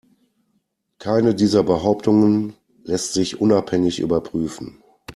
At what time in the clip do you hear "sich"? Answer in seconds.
3.13-3.39